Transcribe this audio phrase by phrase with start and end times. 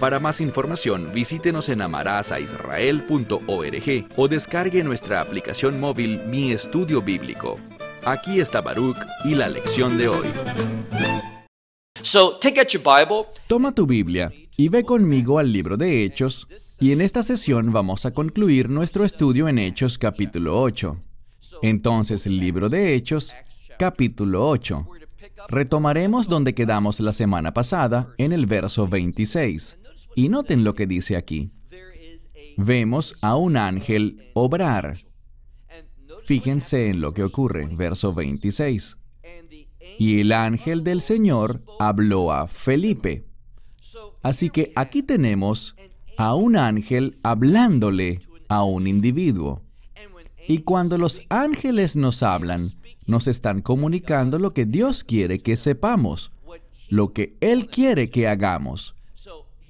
[0.00, 7.56] Para más información, visítenos en amarazaisrael.org o descargue nuestra aplicación móvil Mi Estudio Bíblico.
[8.04, 10.28] Aquí está Baruch y la lección de hoy.
[13.48, 16.46] Toma tu Biblia y ve conmigo al libro de Hechos,
[16.78, 20.96] y en esta sesión vamos a concluir nuestro estudio en Hechos capítulo 8.
[21.62, 23.34] Entonces, el libro de Hechos,
[23.78, 24.86] capítulo 8.
[25.48, 29.77] Retomaremos donde quedamos la semana pasada, en el verso 26.
[30.18, 31.52] Y noten lo que dice aquí.
[32.56, 34.96] Vemos a un ángel obrar.
[36.24, 38.96] Fíjense en lo que ocurre, verso 26.
[39.96, 43.26] Y el ángel del Señor habló a Felipe.
[44.20, 45.76] Así que aquí tenemos
[46.16, 49.62] a un ángel hablándole a un individuo.
[50.48, 52.70] Y cuando los ángeles nos hablan,
[53.06, 56.32] nos están comunicando lo que Dios quiere que sepamos,
[56.88, 58.96] lo que Él quiere que hagamos.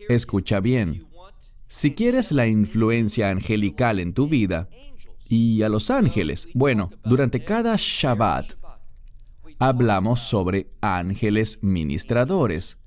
[0.09, 1.07] Escucha bien.
[1.69, 4.69] Si quieres la influencia angelical en tu vida,
[5.29, 8.55] y a los ángeles, bueno, durante cada Shabbat
[9.59, 12.79] hablamos sobre ángeles ministradores,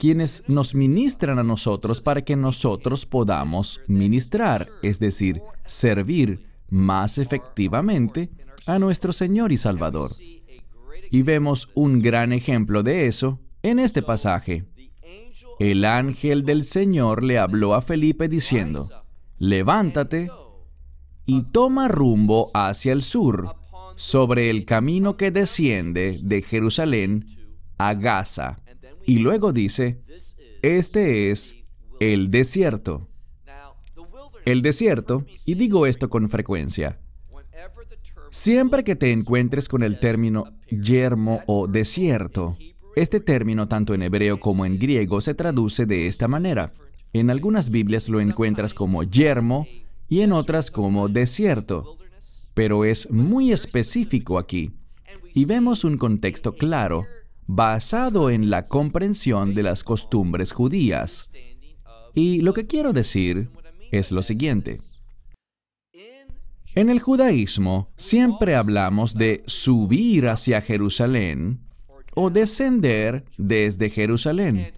[0.00, 8.30] quienes nos ministran a nosotros para que nosotros podamos ministrar, es decir, servir más efectivamente
[8.66, 10.10] a nuestro Señor y Salvador.
[11.10, 14.64] Y vemos un gran ejemplo de eso en este pasaje.
[15.58, 18.88] El ángel del Señor le habló a Felipe diciendo,
[19.38, 20.30] levántate
[21.26, 23.56] y toma rumbo hacia el sur,
[23.96, 27.26] sobre el camino que desciende de Jerusalén
[27.78, 28.58] a Gaza.
[29.06, 30.02] Y luego dice,
[30.62, 31.54] este es
[32.00, 33.08] el desierto.
[34.44, 36.98] El desierto, y digo esto con frecuencia,
[38.30, 42.56] siempre que te encuentres con el término yermo o desierto,
[42.96, 46.72] este término, tanto en hebreo como en griego, se traduce de esta manera.
[47.12, 49.66] En algunas Biblias lo encuentras como yermo
[50.08, 51.98] y en otras como desierto,
[52.54, 54.72] pero es muy específico aquí.
[55.32, 57.06] Y vemos un contexto claro,
[57.46, 61.30] basado en la comprensión de las costumbres judías.
[62.14, 63.50] Y lo que quiero decir
[63.90, 64.78] es lo siguiente.
[66.76, 71.63] En el judaísmo siempre hablamos de subir hacia Jerusalén
[72.14, 74.72] o descender desde Jerusalén.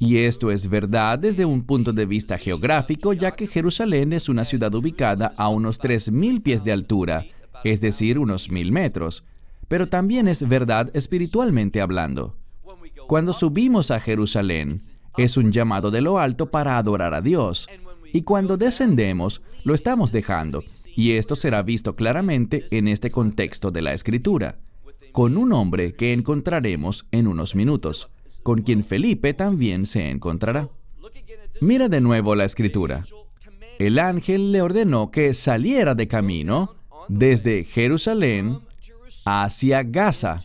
[0.00, 4.44] Y esto es verdad desde un punto de vista geográfico, ya que Jerusalén es una
[4.44, 7.26] ciudad ubicada a unos 3.000 pies de altura,
[7.64, 9.24] es decir, unos 1.000 metros.
[9.68, 12.36] Pero también es verdad espiritualmente hablando.
[13.06, 14.78] Cuando subimos a Jerusalén,
[15.16, 17.68] es un llamado de lo alto para adorar a Dios.
[18.12, 20.64] Y cuando descendemos, lo estamos dejando.
[20.96, 24.58] Y esto será visto claramente en este contexto de la Escritura
[25.12, 28.08] con un hombre que encontraremos en unos minutos,
[28.42, 30.68] con quien Felipe también se encontrará.
[31.60, 33.04] Mira de nuevo la escritura.
[33.78, 36.76] El ángel le ordenó que saliera de camino
[37.08, 38.60] desde Jerusalén
[39.24, 40.42] hacia Gaza.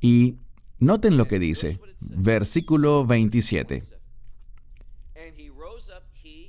[0.00, 0.36] Y
[0.78, 1.80] noten lo que dice,
[2.16, 3.82] versículo 27.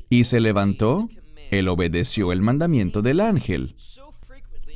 [0.09, 1.09] Y se levantó,
[1.52, 3.76] él obedeció el mandamiento del ángel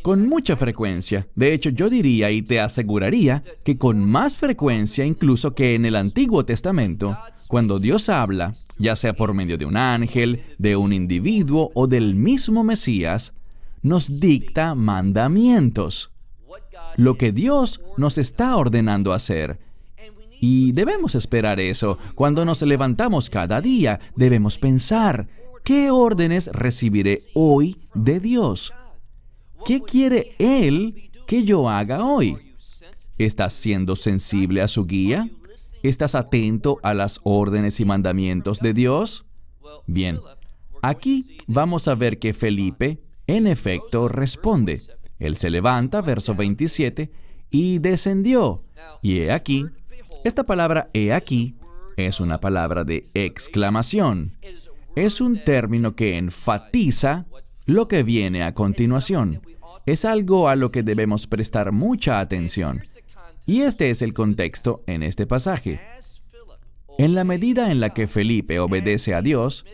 [0.05, 1.27] con mucha frecuencia.
[1.33, 5.95] De hecho, yo diría y te aseguraría que con más frecuencia incluso que en el
[5.95, 7.17] Antiguo Testamento,
[7.47, 12.13] cuando Dios habla, ya sea por medio de un ángel, de un individuo o del
[12.13, 13.33] mismo Mesías,
[13.81, 16.11] nos dicta mandamientos.
[16.97, 19.57] Lo que Dios nos está ordenando hacer.
[20.39, 21.97] Y debemos esperar eso.
[22.13, 25.27] Cuando nos levantamos cada día, debemos pensar,
[25.63, 28.71] ¿qué órdenes recibiré hoy de Dios?
[29.65, 32.37] ¿Qué quiere Él que yo haga hoy?
[33.17, 35.27] ¿Estás siendo sensible a su guía?
[35.81, 39.25] ¿Estás atento a las órdenes y mandamientos de Dios?
[39.87, 40.19] Bien,
[40.83, 44.81] aquí vamos a ver que Felipe, en efecto, responde.
[45.17, 47.09] Él se levanta, verso 27,
[47.49, 48.63] y descendió.
[49.01, 49.65] Y he aquí,
[50.23, 51.55] esta palabra he aquí
[51.97, 54.37] es una palabra de exclamación.
[54.95, 57.25] Es un término que enfatiza
[57.65, 59.41] lo que viene a continuación
[59.85, 62.83] es algo a lo que debemos prestar mucha atención.
[63.45, 65.79] Y este es el contexto en este pasaje.
[66.97, 69.65] En la medida en la que Felipe obedece a Dios,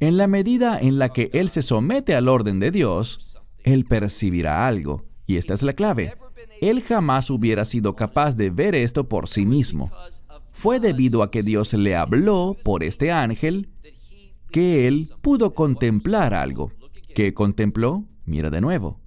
[0.00, 4.66] en la medida en la que él se somete al orden de Dios, él percibirá
[4.66, 5.04] algo.
[5.26, 6.14] Y esta es la clave.
[6.60, 9.90] Él jamás hubiera sido capaz de ver esto por sí mismo.
[10.50, 13.70] Fue debido a que Dios le habló por este ángel
[14.50, 16.72] que él pudo contemplar algo.
[17.14, 18.04] ¿Qué contempló?
[18.24, 19.00] Mira de nuevo.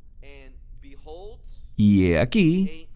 [1.82, 2.88] Y he aquí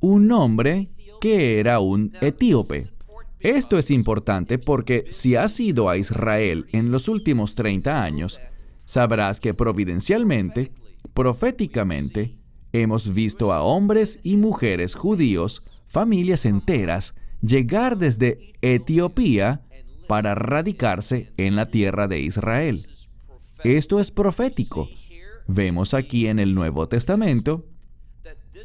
[0.00, 2.90] un hombre que era un etíope.
[3.40, 8.38] Esto es importante porque si has ido a Israel en los últimos 30 años,
[8.84, 10.72] sabrás que providencialmente,
[11.14, 12.36] proféticamente,
[12.74, 19.62] hemos visto a hombres y mujeres judíos, familias enteras, llegar desde Etiopía
[20.06, 22.86] para radicarse en la tierra de Israel.
[23.64, 24.90] Esto es profético.
[25.48, 27.71] Vemos aquí en el Nuevo Testamento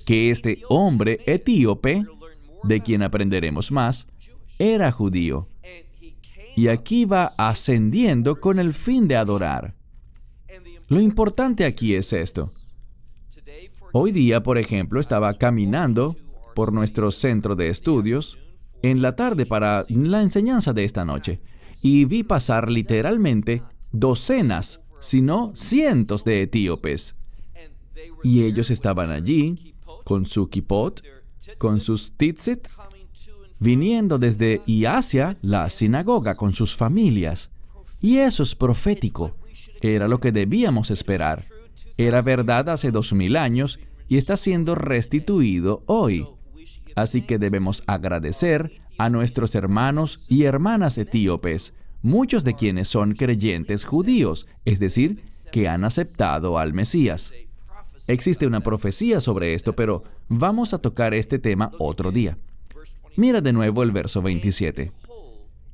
[0.06, 2.06] que este hombre etíope,
[2.64, 4.08] de quien aprenderemos más,
[4.60, 5.48] era judío.
[6.56, 9.76] Y aquí va ascendiendo con el fin de adorar.
[10.88, 12.50] Lo importante aquí es esto.
[13.94, 16.16] Hoy día, por ejemplo, estaba caminando
[16.56, 18.38] por nuestro centro de estudios
[18.82, 21.40] en la tarde para la enseñanza de esta noche
[21.82, 27.16] y vi pasar literalmente docenas, si no cientos de etíopes.
[28.24, 29.76] Y ellos estaban allí
[30.08, 31.04] con su kipot,
[31.58, 32.70] con sus titzit,
[33.60, 37.50] viniendo desde y hacia la sinagoga con sus familias.
[38.00, 39.36] Y eso es profético.
[39.82, 41.44] Era lo que debíamos esperar.
[41.98, 46.26] Era verdad hace dos mil años y está siendo restituido hoy.
[46.96, 53.84] Así que debemos agradecer a nuestros hermanos y hermanas etíopes, muchos de quienes son creyentes
[53.84, 57.34] judíos, es decir, que han aceptado al Mesías.
[58.08, 62.38] Existe una profecía sobre esto, pero vamos a tocar este tema otro día.
[63.18, 64.92] Mira de nuevo el verso 27.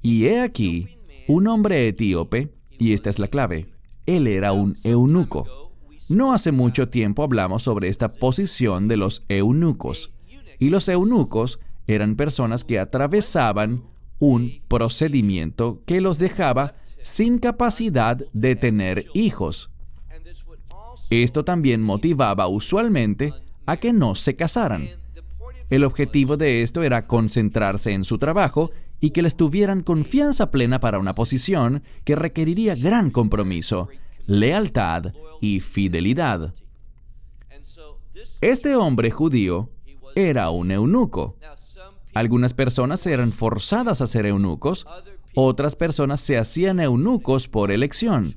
[0.01, 0.97] Y he aquí
[1.27, 3.67] un hombre etíope, y esta es la clave,
[4.05, 5.71] él era un eunuco.
[6.09, 10.11] No hace mucho tiempo hablamos sobre esta posición de los eunucos.
[10.59, 13.83] Y los eunucos eran personas que atravesaban
[14.19, 19.69] un procedimiento que los dejaba sin capacidad de tener hijos.
[21.21, 23.33] Esto también motivaba usualmente
[23.67, 24.89] a que no se casaran.
[25.69, 30.79] El objetivo de esto era concentrarse en su trabajo y que les tuvieran confianza plena
[30.79, 33.89] para una posición que requeriría gran compromiso,
[34.25, 36.55] lealtad y fidelidad.
[38.41, 39.69] Este hombre judío
[40.15, 41.37] era un eunuco.
[42.15, 44.87] Algunas personas eran forzadas a ser eunucos,
[45.35, 48.35] otras personas se hacían eunucos por elección,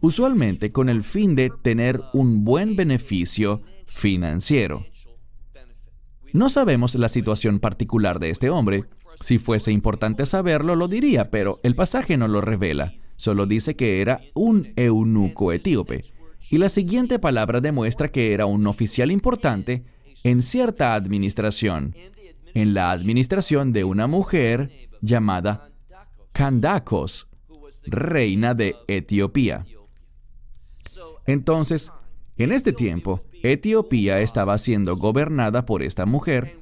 [0.00, 4.86] usualmente con el fin de tener un buen beneficio financiero.
[6.32, 8.84] No sabemos la situación particular de este hombre.
[9.20, 12.92] Si fuese importante saberlo, lo diría, pero el pasaje no lo revela.
[13.16, 16.04] Solo dice que era un eunuco etíope.
[16.50, 19.84] Y la siguiente palabra demuestra que era un oficial importante
[20.22, 21.94] en cierta administración,
[22.54, 25.70] en la administración de una mujer llamada
[26.32, 27.28] Candacos,
[27.86, 29.64] reina de Etiopía.
[31.26, 31.92] Entonces,
[32.36, 36.58] en este tiempo, Etiopía estaba siendo gobernada por esta mujer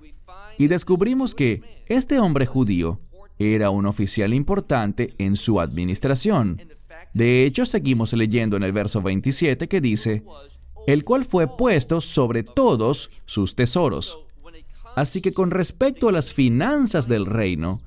[0.58, 3.00] y descubrimos que este hombre judío
[3.38, 6.62] era un oficial importante en su administración.
[7.12, 10.22] De hecho, seguimos leyendo en el verso 27 que dice,
[10.86, 14.18] el cual fue puesto sobre todos sus tesoros.
[14.96, 17.82] Así que con respecto a las finanzas del reino,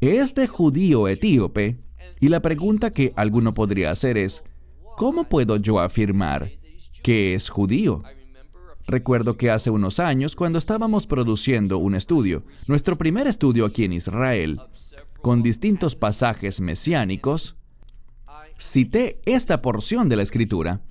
[0.00, 1.78] este judío etíope,
[2.20, 4.44] y la pregunta que alguno podría hacer es,
[5.02, 6.52] ¿cómo puedo yo afirmar
[7.02, 8.04] que es judío.
[8.86, 13.94] Recuerdo que hace unos años, cuando estábamos produciendo un estudio, nuestro primer estudio aquí en
[13.94, 14.60] Israel,
[15.20, 17.56] con distintos pasajes mesiánicos,
[18.60, 20.82] cité esta porción de la escritura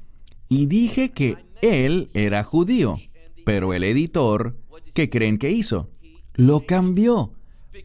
[0.49, 2.97] y dije que él era judío,
[3.45, 4.57] pero el editor,
[4.93, 5.89] ¿qué creen que hizo?
[6.33, 7.31] Lo cambió,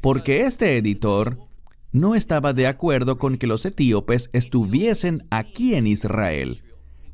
[0.00, 1.45] porque este editor
[1.92, 6.62] no estaba de acuerdo con que los etíopes estuviesen aquí en Israel.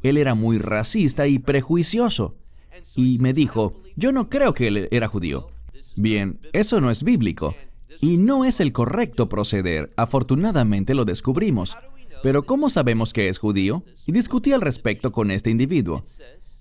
[0.02, 2.36] Él era muy racista y prejuicioso.
[2.96, 5.48] Y me dijo, yo no creo que él era judío.
[5.96, 7.54] Bien, eso no es bíblico.
[8.00, 9.92] Y no es el correcto proceder.
[9.96, 11.76] Afortunadamente lo descubrimos.
[12.22, 13.84] Pero ¿cómo sabemos que es judío?
[14.06, 16.02] Y discutí al respecto con este individuo.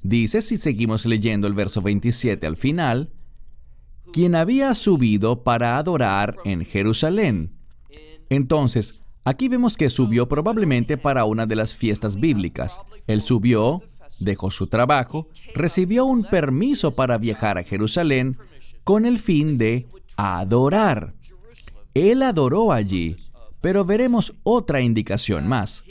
[0.04, 3.12] Dice, si seguimos leyendo el verso 27 al final,
[4.12, 7.61] quien había subido para adorar en Jerusalén.
[8.32, 12.80] Entonces, Aquí vemos que subió probablemente para una de las fiestas bíblicas.
[13.06, 13.84] Él subió,
[14.20, 18.38] dejó su trabajo, recibió un permiso para viajar a Jerusalén
[18.84, 21.14] con el fin de adorar.
[21.94, 23.16] Él adoró allí,
[23.60, 25.84] pero veremos otra indicación más.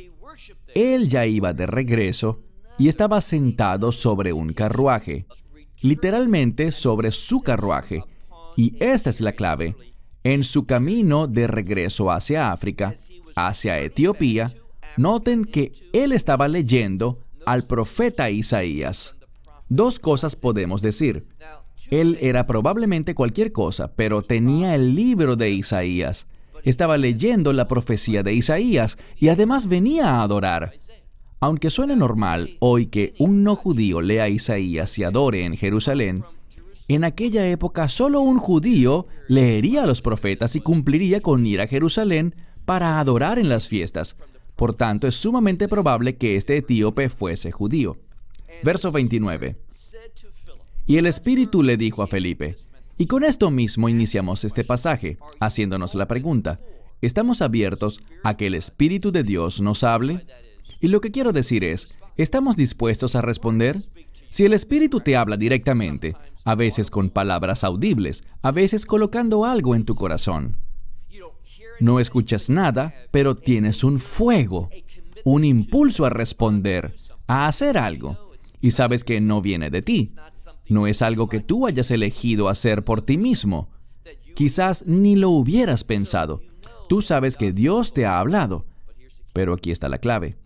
[0.75, 2.40] Él ya iba de regreso
[2.78, 5.26] y estaba sentado sobre un carruaje,
[5.82, 8.02] literalmente sobre su carruaje.
[8.56, 9.76] Y esta es la clave.
[10.23, 12.95] En su camino de regreso hacia África,
[13.37, 14.55] hacia Etiopía,
[14.97, 19.17] noten que él estaba leyendo al profeta Isaías.
[19.69, 21.27] Dos cosas podemos decir.
[21.91, 26.27] Él era probablemente cualquier cosa, pero tenía el libro de Isaías.
[26.65, 30.75] Estaba leyendo la profecía de Isaías y además venía a adorar.
[31.41, 36.23] Aunque suene normal hoy que un no judío lea Isaías y adore en Jerusalén,
[36.94, 41.66] en aquella época solo un judío leería a los profetas y cumpliría con ir a
[41.66, 44.16] Jerusalén para adorar en las fiestas.
[44.56, 47.97] Por tanto, es sumamente probable que este etíope fuese judío.
[48.62, 49.56] Verso 29.
[50.87, 52.56] Y el Espíritu le dijo a Felipe,
[52.99, 56.61] y con esto mismo iniciamos este pasaje, haciéndonos la pregunta,
[57.00, 60.26] ¿estamos abiertos a que el Espíritu de Dios nos hable?
[60.80, 63.76] Y lo que quiero decir es, ¿estamos dispuestos a responder?
[64.28, 69.75] Si el Espíritu te habla directamente, a veces con palabras audibles, a veces colocando algo
[69.75, 70.56] en tu corazón,
[71.80, 74.68] no escuchas nada, pero tienes un fuego,
[75.25, 76.94] un impulso a responder,
[77.26, 80.14] a hacer algo, y sabes que no viene de ti.
[80.68, 83.70] No es algo que tú hayas elegido hacer por ti mismo.
[84.35, 86.42] Quizás ni lo hubieras pensado.
[86.88, 88.66] Tú sabes que Dios te ha hablado.
[89.32, 90.37] Pero aquí está la clave.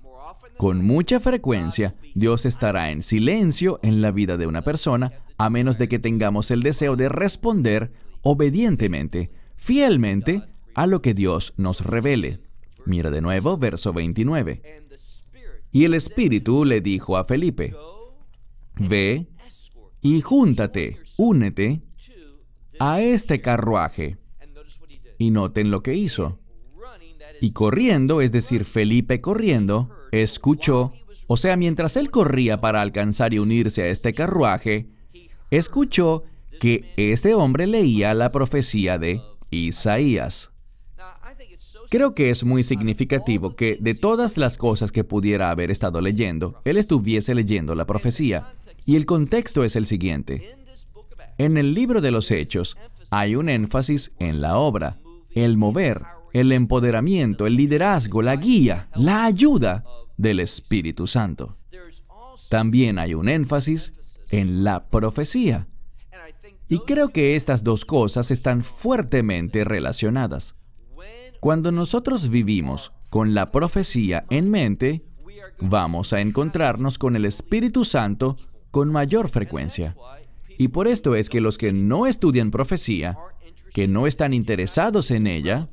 [0.56, 5.78] Con mucha frecuencia, Dios estará en silencio en la vida de una persona, a menos
[5.78, 7.92] de que tengamos el deseo de responder
[8.22, 10.42] obedientemente, fielmente,
[10.74, 12.40] a lo que Dios nos revele.
[12.86, 14.84] Mira de nuevo verso 29.
[15.72, 17.74] Y el Espíritu le dijo a Felipe,
[18.76, 19.26] Ve
[20.00, 21.82] y júntate, únete
[22.78, 24.18] a este carruaje.
[25.18, 26.38] Y noten lo que hizo.
[27.40, 30.92] Y corriendo, es decir, Felipe corriendo, escuchó,
[31.26, 34.86] o sea, mientras él corría para alcanzar y unirse a este carruaje,
[35.50, 36.22] escuchó
[36.60, 40.50] que este hombre leía la profecía de Isaías.
[41.90, 46.60] Creo que es muy significativo que de todas las cosas que pudiera haber estado leyendo,
[46.64, 48.54] él estuviese leyendo la profecía.
[48.86, 50.56] Y el contexto es el siguiente.
[51.38, 52.76] En el libro de los Hechos
[53.10, 54.98] hay un énfasis en la obra,
[55.34, 56.02] el mover,
[56.34, 59.84] el empoderamiento, el liderazgo, la guía, la ayuda
[60.16, 61.56] del Espíritu Santo.
[62.50, 63.94] También hay un énfasis
[64.30, 65.68] en la profecía.
[66.68, 70.56] Y creo que estas dos cosas están fuertemente relacionadas.
[71.38, 75.04] Cuando nosotros vivimos con la profecía en mente,
[75.60, 78.36] vamos a encontrarnos con el Espíritu Santo
[78.72, 79.96] con mayor frecuencia.
[80.58, 83.16] Y por esto es que los que no estudian profecía,
[83.72, 85.68] que no están interesados en ella,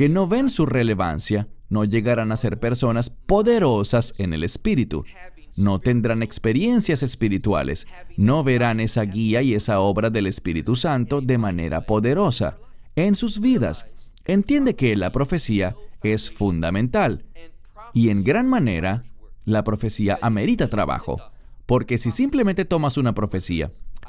[0.00, 5.04] que no ven su relevancia, no llegarán a ser personas poderosas en el Espíritu.
[5.58, 11.36] No tendrán experiencias espirituales, no verán esa guía y esa obra del Espíritu Santo de
[11.36, 12.56] manera poderosa
[12.96, 13.88] en sus vidas.
[14.24, 17.26] Entiende que la profecía es fundamental
[17.92, 19.02] y en gran manera
[19.44, 21.18] la profecía amerita trabajo,
[21.66, 23.68] porque si simplemente tomas una profecía,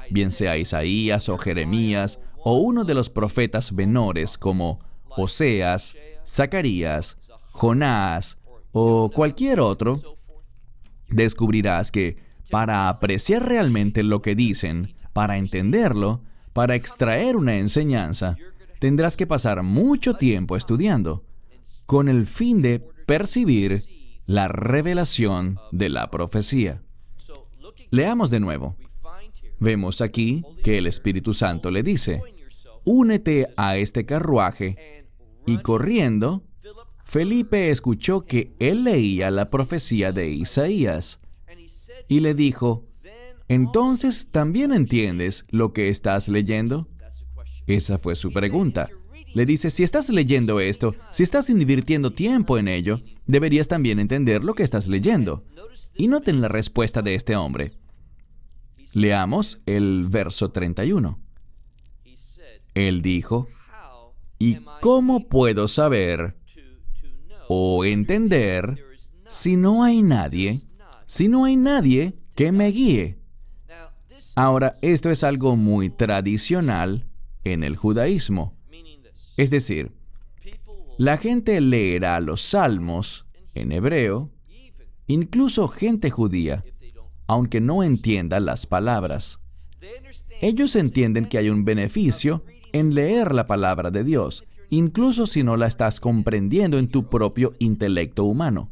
[0.09, 4.79] bien sea Isaías o Jeremías o uno de los profetas menores como
[5.17, 7.17] Oseas, Zacarías,
[7.51, 8.37] Jonás
[8.71, 9.99] o cualquier otro,
[11.09, 12.17] descubrirás que
[12.49, 16.21] para apreciar realmente lo que dicen, para entenderlo,
[16.53, 18.37] para extraer una enseñanza,
[18.79, 21.23] tendrás que pasar mucho tiempo estudiando,
[21.85, 23.83] con el fin de percibir
[24.25, 26.81] la revelación de la profecía.
[27.89, 28.77] Leamos de nuevo.
[29.59, 32.21] Vemos aquí que el Espíritu Santo le dice,
[32.83, 35.00] únete a este carruaje
[35.45, 36.43] y corriendo,
[37.03, 41.19] Felipe escuchó que él leía la profecía de Isaías
[42.07, 42.87] y le dijo,
[43.47, 46.87] ¿entonces también entiendes lo que estás leyendo?
[47.67, 48.89] Esa fue su pregunta.
[49.33, 54.43] Le dice, si estás leyendo esto, si estás invirtiendo tiempo en ello, deberías también entender
[54.43, 55.45] lo que estás leyendo.
[55.95, 57.73] Y noten la respuesta de este hombre.
[58.93, 61.19] Leamos el verso 31.
[62.73, 63.47] Él dijo,
[64.41, 66.35] ¿Y cómo puedo saber
[67.47, 68.83] o entender
[69.29, 70.61] si no hay nadie,
[71.05, 73.19] si no hay nadie que me guíe?
[74.35, 77.05] Ahora, esto es algo muy tradicional
[77.43, 78.57] en el judaísmo.
[79.37, 79.91] Es decir,
[80.97, 84.31] la gente leerá los salmos en hebreo,
[85.05, 86.63] incluso gente judía,
[87.27, 89.37] aunque no entienda las palabras.
[90.41, 92.43] Ellos entienden que hay un beneficio
[92.73, 94.43] en leer la palabra de Dios.
[94.73, 98.69] incluso si no la estás comprendiendo en tu propio intelecto humano,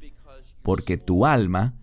[0.64, 1.74] porque tu alma,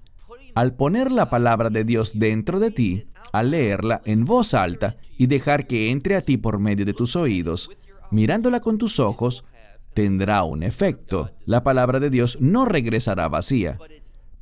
[0.54, 5.26] al poner la palabra de Dios dentro de ti, al leerla en voz alta y
[5.26, 7.68] dejar que entre a ti por medio de tus oídos,
[8.10, 9.44] mirándola con tus ojos,
[9.92, 11.30] tendrá un efecto.
[11.44, 13.78] La palabra de Dios no regresará vacía,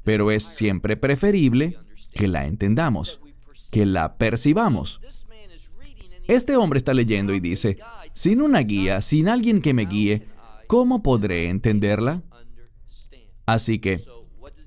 [0.04, 1.78] pero es siempre preferible
[2.12, 3.20] que la entendamos,
[3.70, 5.00] que la percibamos.
[6.26, 7.78] Este hombre está leyendo y dice,
[8.14, 10.26] sin una guía, sin alguien que me guíe,
[10.66, 12.22] ¿cómo podré entenderla?
[13.46, 14.00] Así que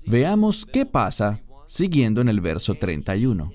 [0.06, 3.52] veamos qué pasa siguiendo en el verso 31.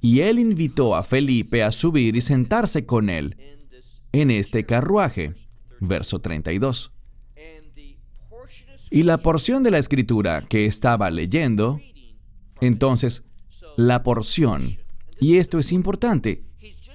[0.00, 3.36] Y él invitó a Felipe a subir y sentarse con él
[4.12, 5.34] en este carruaje.
[5.80, 6.92] Verso 32.
[8.90, 11.80] Y la porción de la escritura que estaba leyendo,
[12.60, 13.22] entonces,
[13.76, 14.78] la porción,
[15.20, 16.42] y esto es importante,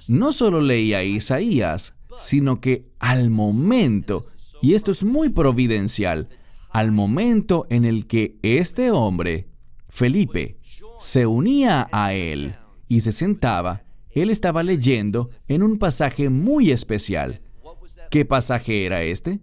[0.08, 4.24] no solo leía Isaías, sino que al momento,
[4.62, 6.28] y esto es muy providencial,
[6.70, 9.48] al momento en el que este hombre,
[9.88, 10.58] Felipe,
[10.98, 12.56] se unía a él
[12.88, 17.42] y se sentaba, él estaba leyendo en un pasaje muy especial.
[18.10, 19.40] ¿Qué pasaje era este?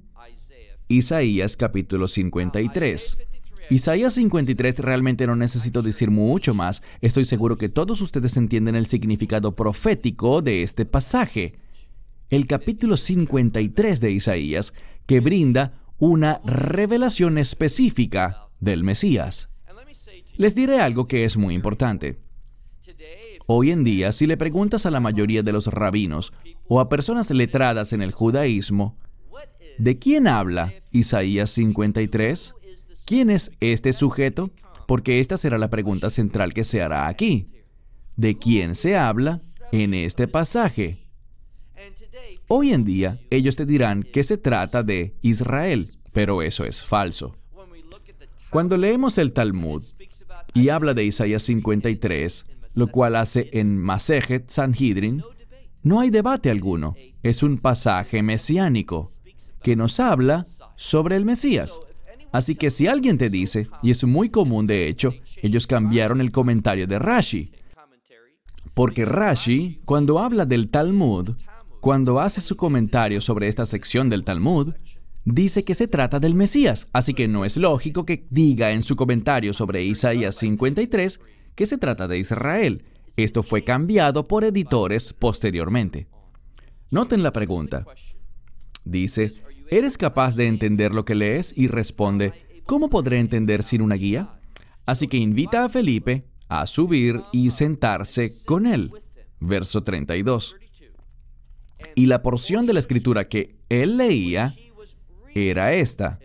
[0.87, 3.17] Isaías capítulo 53.
[3.69, 6.81] Isaías 53 realmente no necesito decir mucho más.
[7.01, 11.53] Estoy seguro que todos ustedes entienden el significado profético de este pasaje.
[12.29, 14.73] El capítulo 53 de Isaías
[15.05, 19.49] que brinda una revelación específica del Mesías.
[20.37, 22.19] Les diré algo que es muy importante.
[23.45, 26.33] Hoy en día, si le preguntas a la mayoría de los rabinos
[26.67, 28.97] o a personas letradas en el judaísmo,
[29.77, 32.55] ¿de quién habla Isaías 53?
[33.05, 34.51] ¿Quién es este sujeto?
[34.87, 37.49] Porque esta será la pregunta central que se hará aquí.
[38.15, 39.39] ¿De quién se habla
[39.71, 41.07] en este pasaje?
[42.47, 47.35] Hoy en día, ellos te dirán que se trata de Israel, pero eso es falso.
[48.49, 49.83] Cuando leemos el Talmud
[50.53, 55.23] y habla de Isaías 53, lo cual hace en Masejet Sanhedrin,
[55.81, 56.95] no hay debate alguno.
[57.23, 59.09] Es un pasaje mesiánico
[59.61, 61.79] que nos habla sobre el Mesías.
[62.33, 66.31] Así que si alguien te dice, y es muy común de hecho, ellos cambiaron el
[66.31, 67.51] comentario de Rashi.
[68.73, 71.35] Porque Rashi, cuando habla del Talmud,
[71.79, 74.73] cuando hace su comentario sobre esta sección del Talmud,
[75.25, 76.87] dice que se trata del Mesías.
[76.91, 81.19] Así que no es lógico que diga en su comentario sobre Isaías 53
[81.53, 82.83] que se trata de Israel.
[83.15, 86.07] Esto fue cambiado por editores posteriormente.
[86.89, 87.85] Noten la pregunta.
[88.85, 89.33] Dice,
[89.69, 91.53] ¿Eres capaz de entender lo que lees?
[91.55, 92.33] Y responde,
[92.65, 94.39] ¿cómo podré entender sin una guía?
[94.85, 98.91] Así que invita a Felipe a subir y sentarse con él.
[99.39, 100.55] Verso 32.
[101.95, 104.55] Y la porción de la escritura que él leía
[105.33, 106.19] era esta.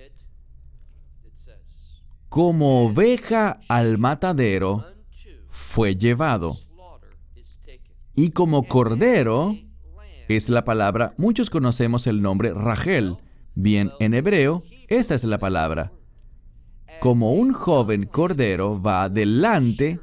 [2.28, 4.84] Como oveja al matadero
[5.48, 6.54] fue llevado.
[8.14, 9.56] Y como cordero,
[10.28, 13.16] es la palabra, muchos conocemos el nombre Rachel,
[13.60, 15.90] Bien, en hebreo, esta es la palabra.
[17.00, 19.98] Como un joven cordero va delante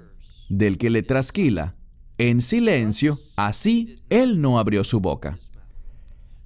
[0.49, 1.77] del que le trasquila,
[2.17, 5.37] en silencio, así él no abrió su boca.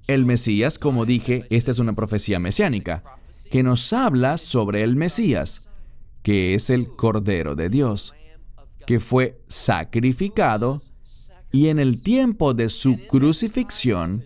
[0.06, 3.02] El Mesías, como dije, esta es una profecía mesiánica,
[3.50, 5.68] que nos habla sobre el Mesías,
[6.22, 8.14] que es el Cordero de Dios,
[8.86, 10.80] que fue sacrificado
[11.50, 14.22] y en el tiempo de su crucifixión,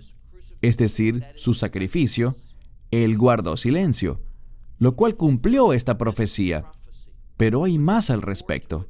[0.60, 2.36] es decir, su sacrificio,
[3.02, 4.20] él guardó silencio,
[4.78, 6.66] lo cual cumplió esta profecía.
[7.36, 8.88] Pero hay más al respecto.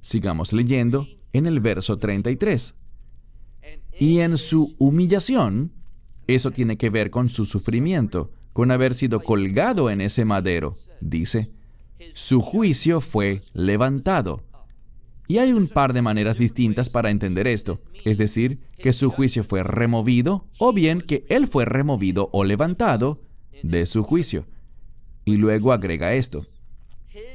[0.00, 2.74] Sigamos leyendo en el verso 33.
[3.98, 5.72] Y en su humillación,
[6.26, 11.50] eso tiene que ver con su sufrimiento, con haber sido colgado en ese madero, dice,
[12.12, 14.42] su juicio fue levantado.
[15.26, 19.42] Y hay un par de maneras distintas para entender esto, es decir, que su juicio
[19.42, 23.22] fue removido o bien que él fue removido o levantado
[23.62, 24.46] de su juicio.
[25.24, 26.44] Y luego agrega esto,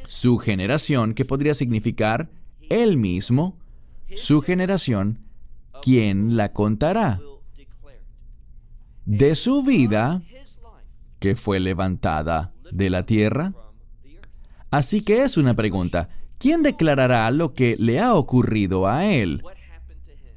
[0.06, 2.30] su generación, que podría significar
[2.69, 3.58] él mismo,
[4.15, 5.19] su generación,
[5.82, 7.19] ¿quién la contará?
[9.06, 10.21] De su vida,
[11.17, 13.54] que fue levantada de la tierra.
[14.69, 19.43] Así que es una pregunta, ¿quién declarará lo que le ha ocurrido a él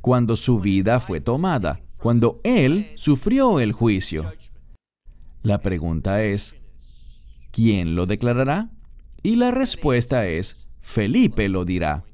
[0.03, 4.31] cuando su vida fue tomada, cuando él sufrió el juicio?
[5.43, 6.55] La pregunta es,
[7.51, 8.71] ¿quién lo declarará?
[9.23, 12.05] Y la respuesta es, Felipe lo dirá.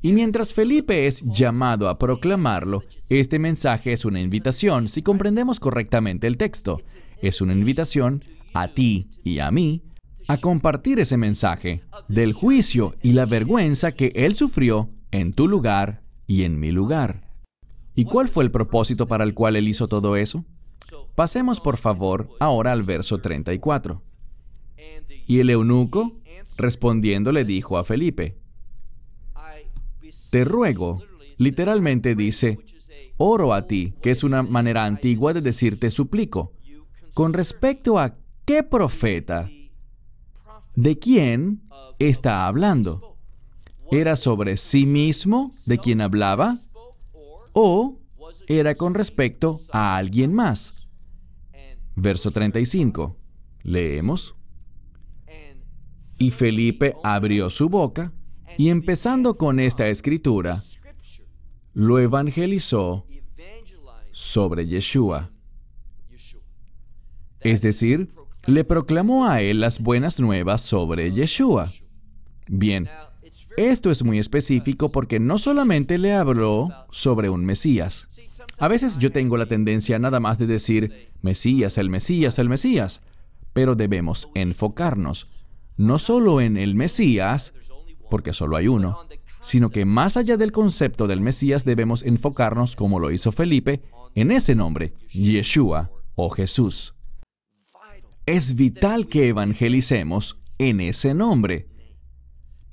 [0.00, 6.26] Y mientras Felipe es llamado a proclamarlo, este mensaje es una invitación, si comprendemos correctamente
[6.28, 6.80] el texto.
[7.20, 8.22] Es una invitación
[8.54, 9.82] a ti y a mí
[10.28, 16.02] a compartir ese mensaje del juicio y la vergüenza que Él sufrió en tu lugar
[16.26, 17.32] y en mi lugar.
[17.94, 20.44] ¿Y cuál fue el propósito para el cual Él hizo todo eso?
[21.14, 24.02] Pasemos por favor ahora al verso 34.
[25.26, 26.20] Y el eunuco,
[26.58, 28.36] respondiendo, le dijo a Felipe,
[30.30, 31.02] te ruego,
[31.38, 32.58] literalmente dice,
[33.16, 36.52] oro a ti, que es una manera antigua de decirte suplico.
[37.14, 39.50] Con respecto a qué profeta,
[40.78, 41.62] ¿de quién
[41.98, 43.16] está hablando?
[43.90, 46.56] ¿Era sobre sí mismo de quien hablaba?
[47.52, 47.98] ¿O
[48.46, 50.88] era con respecto a alguien más?
[51.96, 53.16] Verso 35.
[53.62, 54.36] Leemos.
[56.16, 58.12] Y Felipe abrió su boca
[58.56, 60.62] y empezando con esta escritura,
[61.74, 63.04] lo evangelizó
[64.12, 65.32] sobre Yeshua.
[67.40, 68.12] Es decir,
[68.48, 71.70] le proclamó a él las buenas nuevas sobre Yeshua.
[72.46, 72.88] Bien,
[73.58, 78.08] esto es muy específico porque no solamente le habló sobre un Mesías.
[78.58, 83.02] A veces yo tengo la tendencia nada más de decir, Mesías, el Mesías, el Mesías,
[83.52, 85.26] pero debemos enfocarnos
[85.76, 87.52] no solo en el Mesías,
[88.08, 89.00] porque solo hay uno,
[89.42, 93.82] sino que más allá del concepto del Mesías debemos enfocarnos, como lo hizo Felipe,
[94.14, 96.94] en ese nombre, Yeshua o Jesús.
[98.28, 101.66] Es vital que evangelicemos en ese nombre,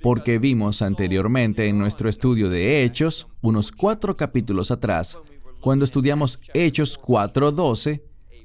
[0.02, 5.18] porque vimos anteriormente en nuestro estudio de Hechos, unos cuatro capítulos atrás,
[5.62, 8.02] cuando estudiamos Hechos 4.12,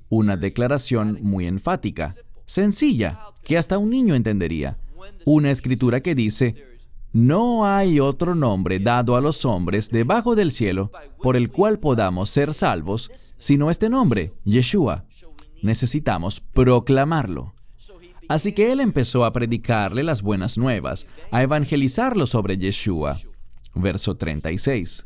[0.07, 2.13] una declaración muy enfática,
[2.45, 4.77] sencilla, que hasta un niño entendería.
[5.25, 6.63] Una escritura que dice,
[7.11, 12.29] no hay otro nombre dado a los hombres debajo del cielo por el cual podamos
[12.29, 15.03] ser salvos, sino este nombre, Yeshua.
[15.61, 17.53] Necesitamos proclamarlo.
[18.27, 23.19] Así que él empezó a predicarle las buenas nuevas, a evangelizarlo sobre Yeshua.
[23.75, 25.05] Verso 36.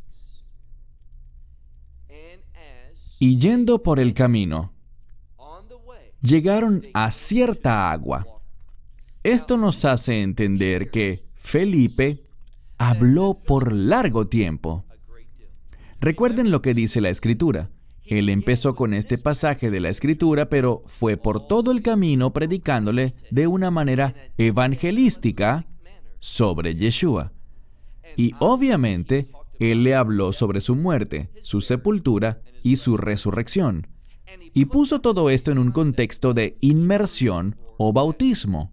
[3.20, 4.74] Y yendo por el camino,
[6.22, 8.26] llegaron a cierta agua.
[9.24, 12.24] Esto nos hace entender que Felipe
[12.78, 14.86] habló por largo tiempo.
[16.00, 17.72] Recuerden lo que dice la escritura.
[18.06, 23.16] Él empezó con este pasaje de la escritura, pero fue por todo el camino predicándole
[23.32, 25.66] de una manera evangelística
[26.20, 27.34] sobre Yeshua.
[28.16, 33.88] Y obviamente, él le habló sobre su muerte, su sepultura y su resurrección.
[34.54, 38.72] Y puso todo esto en un contexto de inmersión o bautismo.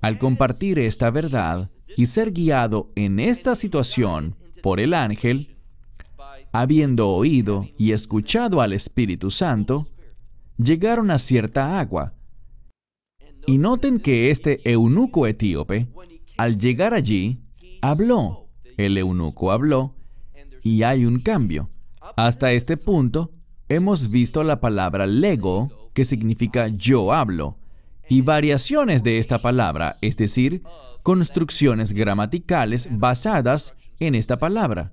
[0.00, 5.53] Al compartir esta verdad y ser guiado en esta situación por el ángel,
[6.54, 9.88] habiendo oído y escuchado al Espíritu Santo,
[10.56, 12.14] llegaron a cierta agua.
[13.44, 15.88] Y noten que este eunuco etíope,
[16.36, 17.40] al llegar allí,
[17.82, 18.46] habló.
[18.76, 19.96] El eunuco habló
[20.62, 21.70] y hay un cambio.
[22.16, 23.32] Hasta este punto,
[23.68, 27.58] hemos visto la palabra lego, que significa yo hablo,
[28.08, 30.62] y variaciones de esta palabra, es decir,
[31.02, 34.92] construcciones gramaticales basadas en esta palabra.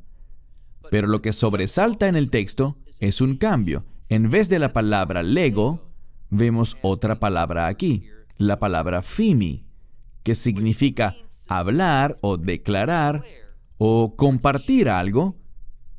[0.91, 3.85] Pero lo que sobresalta en el texto es un cambio.
[4.09, 5.87] En vez de la palabra lego,
[6.29, 9.63] vemos otra palabra aquí, la palabra fimi,
[10.21, 11.15] que significa
[11.47, 13.23] hablar o declarar
[13.77, 15.37] o compartir algo,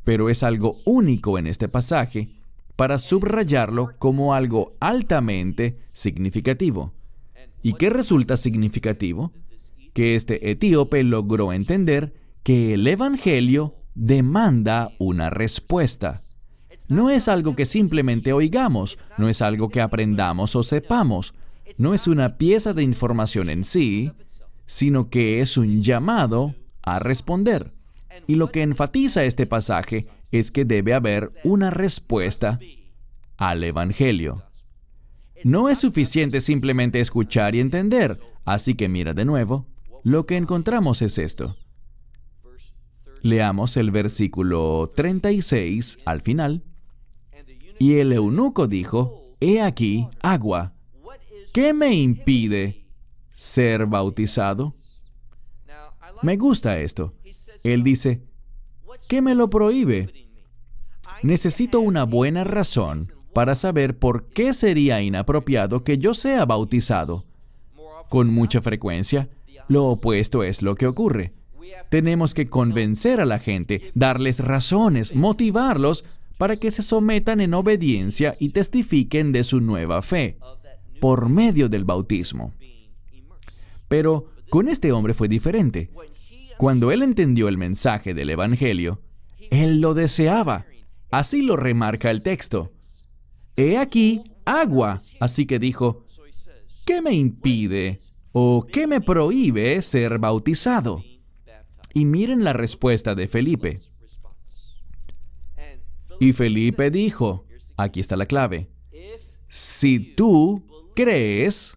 [0.04, 2.28] pero es algo único en este pasaje
[2.76, 6.92] para subrayarlo como algo altamente significativo.
[7.62, 9.32] ¿Y qué resulta significativo?
[9.94, 16.20] Que este etíope logró entender que el Evangelio demanda una respuesta.
[16.88, 21.34] No es algo que simplemente oigamos, no es algo que aprendamos o sepamos,
[21.78, 24.12] no es una pieza de información en sí,
[24.66, 27.72] sino que es un llamado a responder.
[28.26, 32.58] Y lo que enfatiza este pasaje es que debe haber una respuesta
[33.36, 34.44] al Evangelio.
[35.44, 39.66] No es suficiente simplemente escuchar y entender, así que mira de nuevo,
[40.04, 41.56] lo que encontramos es esto.
[43.22, 46.64] Leamos el versículo 36 al final.
[47.78, 50.74] Y el eunuco dijo, He aquí agua.
[51.52, 52.84] ¿Qué me impide
[53.32, 54.74] ser bautizado?
[56.22, 57.14] Me gusta esto.
[57.64, 58.22] Él dice,
[59.08, 60.28] ¿qué me lo prohíbe?
[61.22, 67.24] Necesito una buena razón para saber por qué sería inapropiado que yo sea bautizado.
[68.08, 69.28] Con mucha frecuencia,
[69.68, 71.32] lo opuesto es lo que ocurre.
[71.88, 76.04] Tenemos que convencer a la gente, darles razones, motivarlos
[76.38, 80.38] para que se sometan en obediencia y testifiquen de su nueva fe
[81.00, 82.52] por medio del bautismo.
[83.88, 85.90] Pero con este hombre fue diferente.
[86.58, 89.00] Cuando él entendió el mensaje del Evangelio,
[89.50, 90.66] él lo deseaba.
[91.10, 92.72] Así lo remarca el texto.
[93.56, 95.00] He aquí agua.
[95.20, 96.04] Así que dijo,
[96.86, 97.98] ¿qué me impide
[98.32, 101.02] o qué me prohíbe ser bautizado?
[101.94, 103.78] Y miren la respuesta de Felipe.
[106.20, 108.68] Y Felipe dijo, aquí está la clave,
[109.48, 110.62] si tú
[110.94, 111.76] crees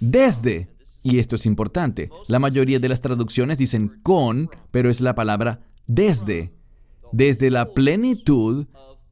[0.00, 0.68] desde,
[1.02, 5.60] y esto es importante, la mayoría de las traducciones dicen con, pero es la palabra
[5.86, 6.52] desde,
[7.12, 8.66] desde la plenitud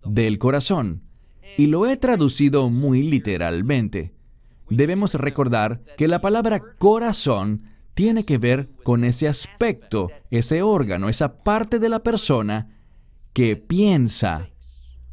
[0.04, 1.02] del corazón.
[1.56, 4.12] Y lo he traducido muy literalmente.
[4.68, 7.62] Debemos recordar que la palabra corazón
[7.94, 12.76] tiene que ver con ese aspecto, ese órgano, esa parte de la persona
[13.32, 14.50] que piensa.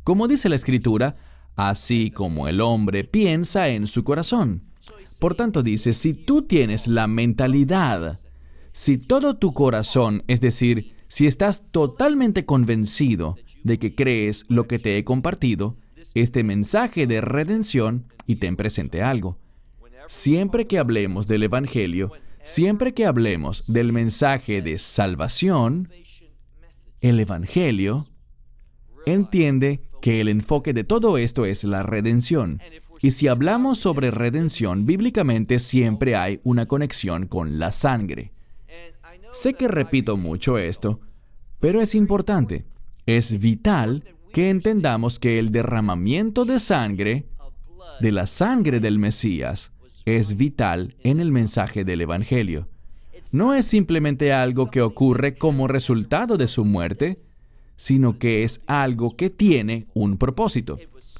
[0.03, 1.15] Como dice la escritura,
[1.55, 4.63] así como el hombre piensa en su corazón.
[5.19, 8.19] Por tanto dice, si tú tienes la mentalidad,
[8.73, 14.79] si todo tu corazón, es decir, si estás totalmente convencido de que crees lo que
[14.79, 15.77] te he compartido,
[16.15, 19.37] este mensaje de redención, y ten presente algo,
[20.07, 22.11] siempre que hablemos del Evangelio,
[22.43, 25.89] siempre que hablemos del mensaje de salvación,
[27.01, 28.05] el Evangelio,
[29.05, 32.61] entiende que el enfoque de todo esto es la redención.
[33.01, 38.31] Y si hablamos sobre redención, bíblicamente siempre hay una conexión con la sangre.
[39.33, 40.99] Sé que repito mucho esto,
[41.59, 42.65] pero es importante.
[43.05, 47.25] Es vital que entendamos que el derramamiento de sangre,
[47.99, 49.71] de la sangre del Mesías,
[50.05, 52.67] es vital en el mensaje del Evangelio.
[53.31, 57.19] No es simplemente algo que ocurre como resultado de su muerte,
[57.77, 60.77] sino que es algo que tiene un propósito.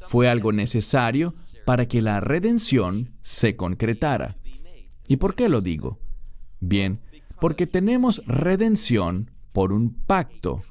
[0.07, 1.33] Fue algo necesario
[1.65, 4.37] para que la redención se concretara.
[5.07, 5.99] ¿Y por qué lo digo?
[6.59, 6.99] Bien,
[7.39, 10.61] porque tenemos redención por un pacto.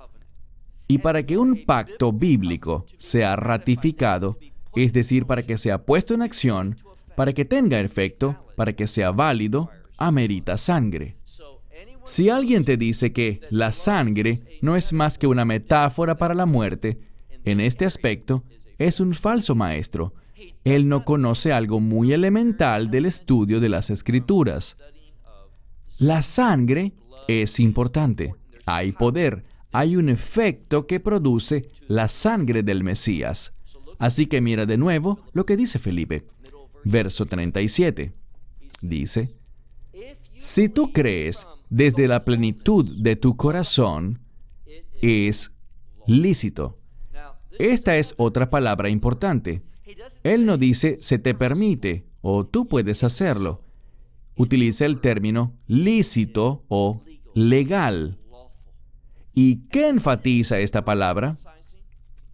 [0.87, 4.39] Y para que un pacto bíblico sea ratificado,
[4.75, 6.77] es decir, para que sea puesto en acción,
[7.21, 11.19] para que tenga efecto, para que sea válido, amerita sangre.
[12.07, 16.47] Si alguien te dice que la sangre no es más que una metáfora para la
[16.47, 16.99] muerte,
[17.45, 18.43] en este aspecto,
[18.79, 20.15] es un falso maestro.
[20.65, 24.79] Él no conoce algo muy elemental del estudio de las escrituras.
[25.99, 26.95] La sangre
[27.29, 28.35] es importante.
[28.65, 33.53] Hay poder, hay un efecto que produce la sangre del Mesías.
[33.99, 36.25] Así que mira de nuevo lo que dice Felipe.
[36.85, 38.13] Verso 37.
[38.83, 39.31] Dice,
[40.39, 44.21] si tú crees desde la plenitud de tu corazón,
[45.03, 45.53] es
[46.07, 46.79] lícito.
[47.59, 49.63] Esta es otra palabra importante.
[50.23, 53.63] Él no dice se te permite o tú puedes hacerlo.
[54.37, 57.03] Utiliza el término lícito o
[57.35, 58.19] legal.
[59.35, 61.37] ¿Y qué enfatiza esta palabra?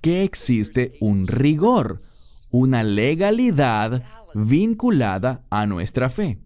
[0.01, 1.99] Que existe un rigor,
[2.51, 4.05] una legalidad
[4.37, 6.39] vinculada a nuestra fe.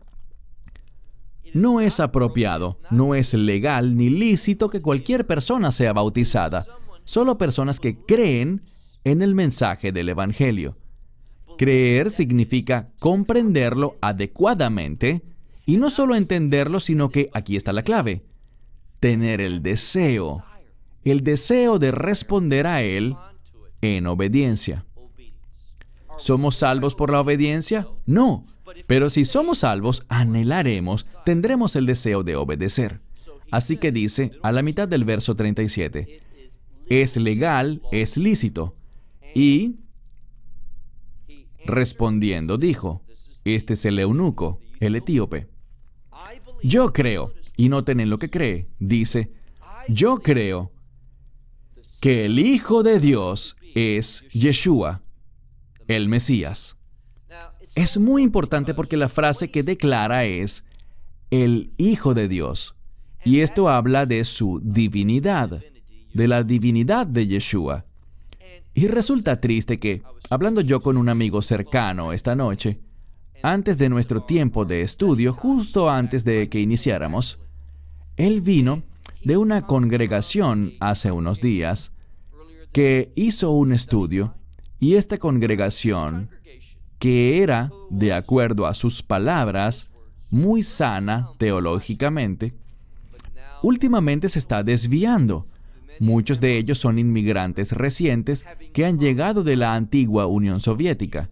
[1.52, 6.64] No es apropiado, no es legal ni lícito que cualquier persona sea bautizada,
[7.04, 8.62] solo personas que creen
[9.02, 10.76] en el mensaje del Evangelio.
[11.58, 15.24] Creer significa comprenderlo adecuadamente
[15.66, 18.22] y no solo entenderlo, sino que aquí está la clave,
[19.00, 20.44] tener el deseo,
[21.02, 23.16] el deseo de responder a Él
[23.80, 24.84] en obediencia.
[26.20, 27.88] ¿Somos salvos por la obediencia?
[28.04, 28.44] No.
[28.86, 33.00] Pero si somos salvos, anhelaremos, tendremos el deseo de obedecer.
[33.50, 36.20] Así que dice a la mitad del verso 37,
[36.88, 38.76] es legal, es lícito.
[39.34, 39.76] Y
[41.64, 43.02] respondiendo dijo,
[43.44, 45.48] este es el eunuco, el etíope.
[46.62, 49.32] Yo creo, y noten en lo que cree, dice,
[49.88, 50.70] yo creo
[52.02, 55.02] que el Hijo de Dios es Yeshua,
[55.96, 56.76] el Mesías.
[57.74, 60.64] Es muy importante porque la frase que declara es
[61.30, 62.74] el Hijo de Dios.
[63.24, 65.62] Y esto habla de su divinidad,
[66.14, 67.84] de la divinidad de Yeshua.
[68.72, 72.80] Y resulta triste que, hablando yo con un amigo cercano esta noche,
[73.42, 77.38] antes de nuestro tiempo de estudio, justo antes de que iniciáramos,
[78.16, 78.82] él vino
[79.24, 81.92] de una congregación hace unos días
[82.72, 84.34] que hizo un estudio
[84.80, 86.30] y esta congregación,
[86.98, 89.90] que era, de acuerdo a sus palabras,
[90.30, 92.54] muy sana teológicamente,
[93.62, 95.46] últimamente se está desviando.
[96.00, 101.28] Muchos de ellos son inmigrantes recientes que han llegado de la antigua Unión Soviética.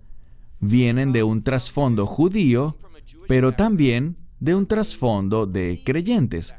[0.60, 2.76] Vienen de un trasfondo judío,
[3.28, 6.54] pero también de un trasfondo de creyentes.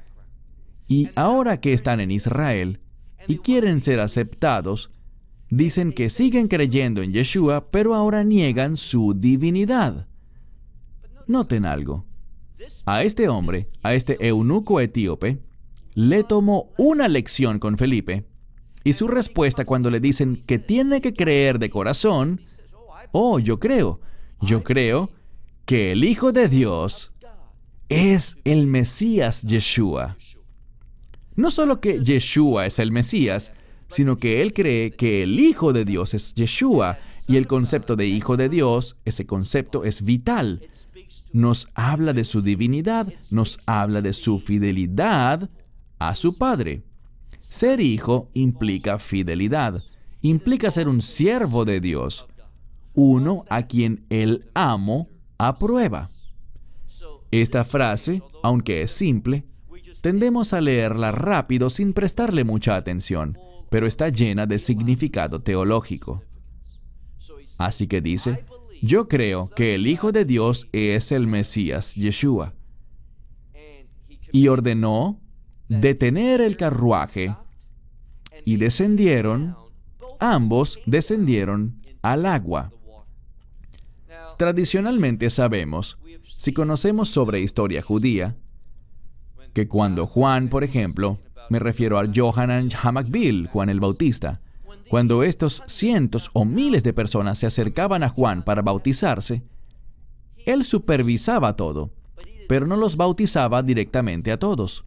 [0.88, 2.80] Y ahora que están en Israel
[3.28, 4.90] y quieren ser aceptados,
[5.50, 10.08] dicen que siguen creyendo en Yeshua, pero ahora niegan su divinidad.
[11.28, 12.06] Noten algo.
[12.86, 15.40] A este hombre, a este eunuco etíope,
[15.96, 18.26] le tomó una lección con Felipe.
[18.84, 22.42] Y su respuesta cuando le dicen que tiene que creer de corazón,
[23.12, 24.00] oh, yo creo,
[24.42, 25.12] yo creo
[25.66, 27.12] que el Hijo de Dios
[27.90, 30.18] es el Mesías Yeshua.
[31.36, 33.52] No solo que Yeshua es el Mesías,
[33.90, 38.08] sino que él cree que el Hijo de Dios es Yeshua y el concepto de
[38.08, 40.62] Hijo de Dios, ese concepto es vital.
[41.34, 45.50] Nos habla de su divinidad, nos habla de su fidelidad
[45.98, 46.84] a su Padre.
[47.40, 49.82] Ser hijo implica fidelidad,
[50.22, 52.28] implica ser un siervo de Dios,
[52.94, 56.10] uno a quien el amo aprueba.
[57.32, 59.46] Esta frase, aunque es simple,
[60.02, 63.38] tendemos a leerla rápido sin prestarle mucha atención,
[63.70, 66.24] pero está llena de significado teológico.
[67.58, 68.46] Así que dice,
[68.82, 72.54] yo creo que el Hijo de Dios es el Mesías, Yeshua.
[74.32, 75.20] Y ordenó
[75.68, 77.36] detener el carruaje
[78.46, 79.56] y descendieron,
[80.20, 82.72] ambos descendieron al agua.
[84.38, 88.38] Tradicionalmente sabemos, si conocemos sobre historia judía,
[89.54, 94.42] que cuando Juan, por ejemplo, me refiero a Johanan Hamakbil, Juan el Bautista,
[94.90, 99.44] cuando estos cientos o miles de personas se acercaban a Juan para bautizarse,
[100.46, 101.92] él supervisaba todo,
[102.48, 104.84] pero no los bautizaba directamente a todos.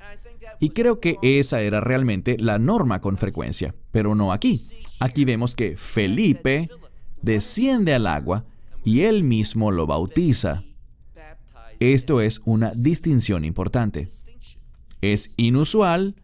[0.59, 4.61] Y creo que esa era realmente la norma con frecuencia, pero no aquí.
[4.99, 6.69] Aquí vemos que Felipe
[7.21, 8.45] desciende al agua
[8.85, 10.65] y él mismo lo bautiza.
[11.79, 14.07] Esto es una distinción importante.
[15.01, 16.17] Es inusual,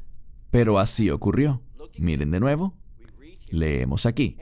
[0.51, 1.63] pero así ocurrió.
[1.99, 2.75] Miren de nuevo.
[3.51, 4.37] Leemos aquí.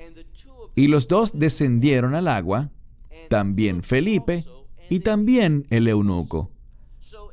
[0.74, 2.70] Y los dos descendieron al agua,
[3.28, 4.44] también Felipe
[4.90, 6.52] y también el eunuco.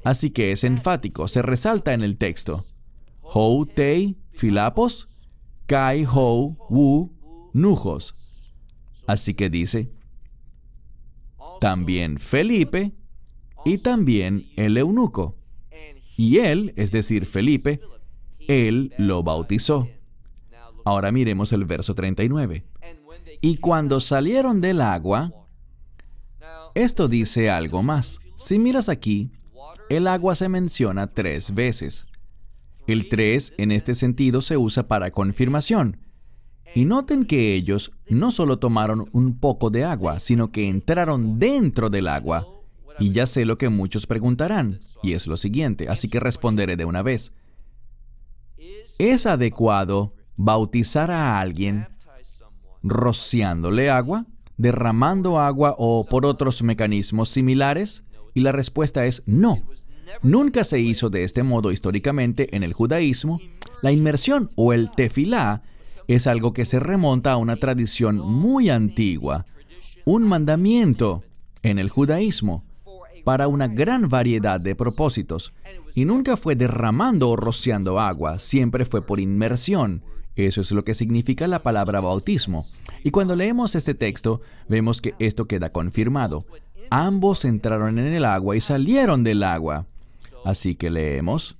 [0.03, 2.65] Así que es enfático, se resalta en el texto.
[3.21, 5.07] Hou tei filapos,
[5.65, 7.11] kai hou wu
[7.53, 8.13] nujos.
[9.07, 9.91] Así que dice,
[11.59, 12.91] también Felipe
[13.65, 15.37] y también el eunuco.
[16.17, 17.79] Y él, es decir, Felipe,
[18.47, 19.87] él lo bautizó.
[20.85, 22.65] Ahora miremos el verso 39.
[23.41, 25.31] Y cuando salieron del agua,
[26.75, 28.19] esto dice algo más.
[28.37, 29.31] Si miras aquí,
[29.89, 32.05] el agua se menciona tres veces.
[32.87, 35.97] El tres en este sentido se usa para confirmación.
[36.75, 41.89] Y noten que ellos no solo tomaron un poco de agua, sino que entraron dentro
[41.89, 42.47] del agua.
[42.99, 46.85] Y ya sé lo que muchos preguntarán, y es lo siguiente, así que responderé de
[46.85, 47.31] una vez.
[48.99, 51.87] ¿Es adecuado bautizar a alguien
[52.81, 54.25] rociándole agua,
[54.57, 58.03] derramando agua o por otros mecanismos similares?
[58.33, 59.61] Y la respuesta es no.
[60.21, 63.39] Nunca se hizo de este modo históricamente en el judaísmo.
[63.81, 65.63] La inmersión o el tefilá
[66.07, 69.45] es algo que se remonta a una tradición muy antigua,
[70.05, 71.23] un mandamiento
[71.61, 72.63] en el judaísmo
[73.23, 75.53] para una gran variedad de propósitos.
[75.95, 80.03] Y nunca fue derramando o rociando agua, siempre fue por inmersión.
[80.35, 82.65] Eso es lo que significa la palabra bautismo.
[83.03, 86.45] Y cuando leemos este texto, vemos que esto queda confirmado.
[86.89, 89.85] Ambos entraron en el agua y salieron del agua.
[90.43, 91.55] Así que leemos.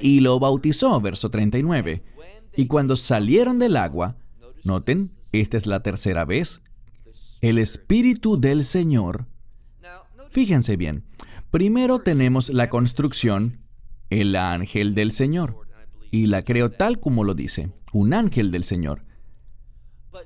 [0.00, 2.02] Y lo bautizó, verso 39.
[2.56, 4.16] Y cuando salieron del agua,
[4.64, 6.60] noten, esta es la tercera vez,
[7.40, 9.26] el Espíritu del Señor.
[10.32, 11.04] Fíjense bien,
[11.50, 13.58] primero tenemos la construcción,
[14.08, 15.58] el ángel del Señor.
[16.10, 19.04] Y la creo tal como lo dice, un ángel del Señor.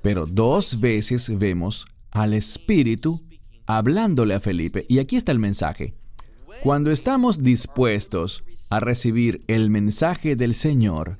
[0.01, 3.21] Pero dos veces vemos al Espíritu
[3.65, 4.85] hablándole a Felipe.
[4.87, 5.93] Y aquí está el mensaje.
[6.63, 11.19] Cuando estamos dispuestos a recibir el mensaje del Señor,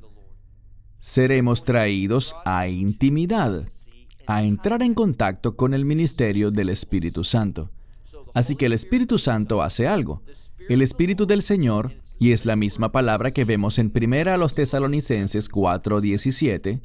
[1.01, 3.68] seremos traídos a intimidad,
[4.28, 7.70] a entrar en contacto con el ministerio del Espíritu Santo.
[8.34, 10.22] Así que el Espíritu Santo hace algo.
[10.70, 15.49] El Espíritu del Señor, y es la misma palabra que vemos en 1 los Tesalonicenses
[15.49, 16.82] 4:17,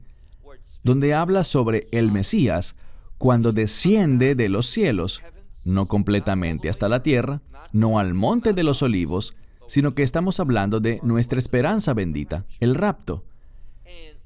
[0.84, 2.76] donde habla sobre el Mesías
[3.18, 5.22] cuando desciende de los cielos,
[5.64, 7.40] no completamente hasta la tierra,
[7.72, 9.34] no al monte de los olivos,
[9.68, 13.24] sino que estamos hablando de nuestra esperanza bendita, el rapto.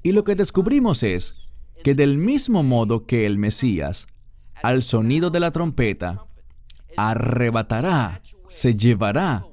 [0.03, 1.35] Y lo que descubrimos es
[1.83, 4.07] que del mismo modo que el Mesías,
[4.61, 6.25] al sonido de la trompeta,
[6.97, 9.45] arrebatará, se llevará,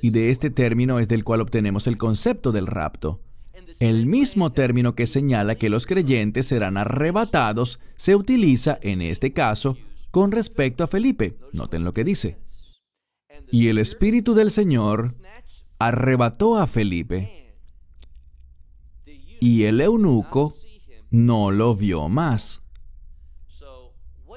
[0.00, 3.20] y de este término es del cual obtenemos el concepto del rapto.
[3.80, 9.76] El mismo término que señala que los creyentes serán arrebatados se utiliza en este caso
[10.10, 11.36] con respecto a Felipe.
[11.52, 12.38] Noten lo que dice.
[13.50, 15.10] Y el Espíritu del Señor
[15.78, 17.56] arrebató a Felipe
[19.40, 20.54] y el eunuco
[21.10, 22.62] no lo vio más.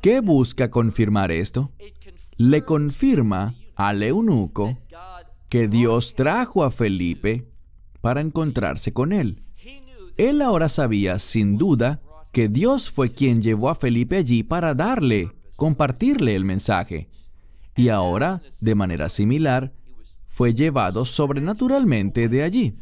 [0.02, 1.72] ¿Qué busca confirmar esto?
[2.38, 4.78] Le confirma al eunuco
[5.50, 7.48] que Dios trajo a Felipe
[8.02, 9.44] para encontrarse con él.
[10.18, 15.32] Él ahora sabía, sin duda, que Dios fue quien llevó a Felipe allí para darle,
[15.56, 17.10] compartirle el mensaje.
[17.76, 19.74] Y ahora, de manera similar,
[20.26, 22.78] fue llevado sobrenaturalmente de allí.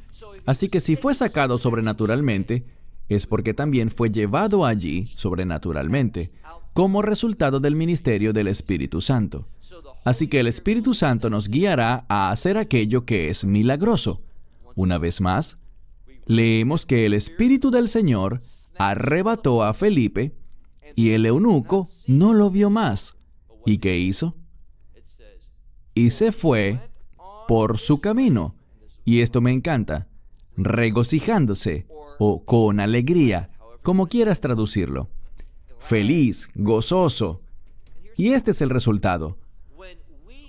[0.46, 2.66] Así que si fue sacado sobrenaturalmente,
[3.08, 6.32] es porque también fue llevado allí sobrenaturalmente,
[6.76, 9.48] como resultado del ministerio del Espíritu Santo.
[10.04, 14.22] Así que el Espíritu Santo nos guiará a hacer aquello que es milagroso.
[14.76, 15.58] Una vez más,
[16.26, 18.40] leemos que el Espíritu del Señor
[18.78, 20.36] arrebató a Felipe
[20.98, 23.16] y el eunuco no lo vio más.
[23.66, 24.36] ¿Y qué hizo?
[25.94, 26.82] Y se fue
[27.48, 28.54] por su camino.
[29.06, 30.10] Y esto me encanta.
[30.58, 31.88] Regocijándose
[32.20, 33.50] o con alegría,
[33.82, 35.08] como quieras traducirlo.
[35.88, 37.42] Feliz, gozoso.
[38.18, 39.38] Y este es el resultado.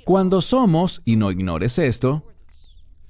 [0.05, 2.25] Cuando somos, y no ignores esto,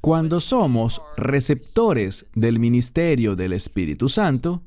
[0.00, 4.64] cuando somos receptores del ministerio del Espíritu Santo,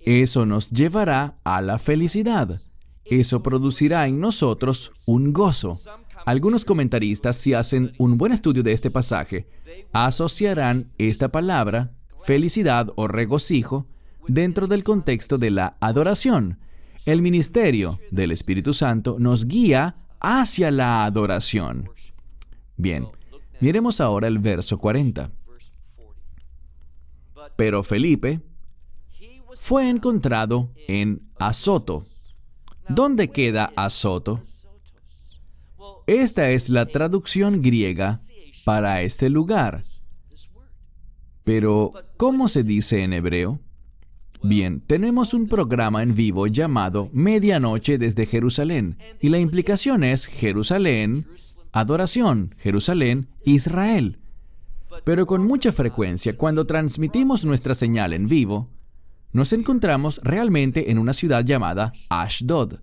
[0.00, 2.60] eso nos llevará a la felicidad.
[3.06, 5.78] Eso producirá en nosotros un gozo.
[6.26, 9.48] Algunos comentaristas, si hacen un buen estudio de este pasaje,
[9.94, 13.86] asociarán esta palabra, felicidad o regocijo,
[14.28, 16.58] dentro del contexto de la adoración.
[17.04, 21.90] El ministerio del Espíritu Santo nos guía hacia la adoración.
[22.76, 23.06] Bien,
[23.60, 25.30] miremos ahora el verso 40.
[27.56, 28.40] Pero Felipe
[29.54, 32.06] fue encontrado en Azoto.
[32.88, 34.42] ¿Dónde queda Azoto?
[36.06, 38.18] Esta es la traducción griega
[38.64, 39.82] para este lugar.
[41.44, 43.60] Pero, ¿cómo se dice en hebreo?
[44.44, 51.26] Bien, tenemos un programa en vivo llamado Medianoche desde Jerusalén, y la implicación es Jerusalén,
[51.70, 54.18] adoración, Jerusalén, Israel.
[55.04, 58.68] Pero con mucha frecuencia, cuando transmitimos nuestra señal en vivo,
[59.32, 62.80] nos encontramos realmente en una ciudad llamada Ashdod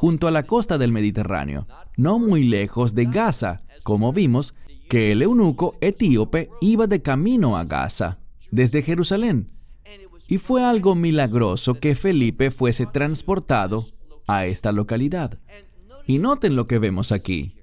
[0.00, 4.54] junto a la costa del Mediterráneo, no muy lejos de Gaza, como vimos
[4.88, 8.18] que el eunuco etíope iba de camino a Gaza,
[8.50, 9.50] desde Jerusalén.
[10.30, 13.84] Y fue algo milagroso que Felipe fuese transportado
[14.26, 15.38] a esta localidad.
[16.06, 17.56] Y noten lo que vemos aquí.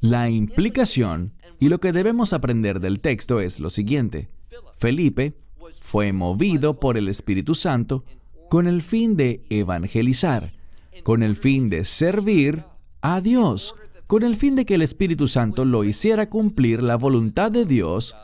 [0.00, 4.28] La implicación y lo que debemos aprender del texto es lo siguiente.
[4.74, 5.32] Felipe
[5.80, 8.04] fue movido por el Espíritu Santo
[8.50, 10.52] con el fin de evangelizar
[11.02, 12.64] con el fin de servir
[13.00, 13.74] a Dios,
[14.06, 18.14] con el fin de que el Espíritu Santo lo hiciera cumplir la voluntad de Dios,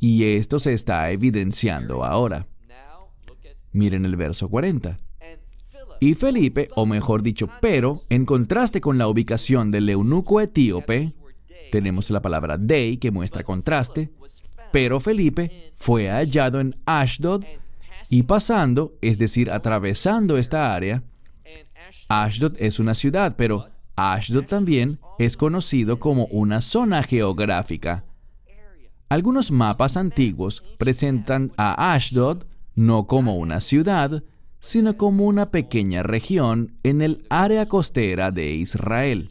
[0.00, 2.46] y esto se está evidenciando ahora.
[3.72, 4.98] Miren el verso 40.
[6.00, 11.12] Y Felipe, o mejor dicho, pero, en contraste con la ubicación del eunuco etíope,
[11.70, 14.10] tenemos la palabra dei que muestra contraste,
[14.72, 17.44] pero Felipe fue hallado en Ashdod
[18.08, 21.02] y pasando, es decir, atravesando esta área,
[22.08, 28.04] Ashdod es una ciudad, pero Ashdod también es conocido como una zona geográfica.
[29.10, 32.44] Algunos mapas antiguos presentan a Ashdod
[32.76, 34.22] no como una ciudad,
[34.60, 39.28] sino como una pequeña región en el área costera de Israel.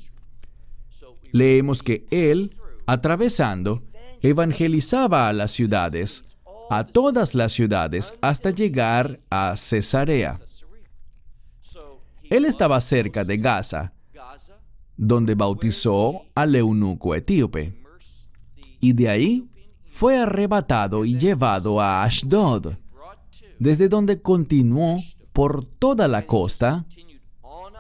[1.32, 2.58] Leemos que él,
[2.88, 3.82] atravesando,
[4.22, 6.26] evangelizaba a las ciudades,
[6.70, 10.38] a todas las ciudades, hasta llegar a Cesarea.
[12.30, 13.94] Él estaba cerca de Gaza,
[14.98, 17.82] donde bautizó al eunuco etíope.
[18.82, 19.49] Y de ahí
[20.00, 22.76] fue arrebatado y llevado a Ashdod,
[23.60, 24.98] desde donde continuó
[25.34, 26.86] por toda la costa,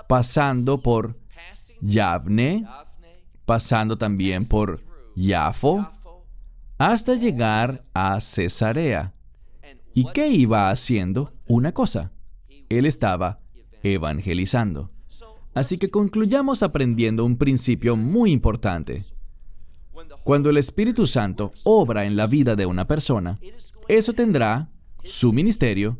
[0.05, 1.17] pasando por
[1.79, 2.67] Yavne,
[3.45, 4.81] pasando también por
[5.15, 5.89] Yafo,
[6.77, 9.13] hasta llegar a Cesarea.
[9.93, 11.31] ¿Y qué iba haciendo?
[11.47, 12.11] Una cosa.
[12.67, 13.39] Él estaba
[13.81, 14.91] evangelizando.
[15.53, 19.05] Así que concluyamos aprendiendo un principio muy importante.
[20.29, 23.39] Cuando el Espíritu Santo obra en la vida de una persona,
[23.87, 24.69] eso tendrá
[25.03, 25.97] su ministerio.